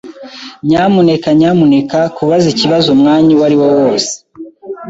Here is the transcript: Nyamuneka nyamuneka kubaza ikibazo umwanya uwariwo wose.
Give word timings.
Nyamuneka 0.67 1.27
nyamuneka 1.39 1.99
kubaza 2.15 2.47
ikibazo 2.53 2.87
umwanya 2.95 3.29
uwariwo 3.33 3.67
wose. 3.79 4.11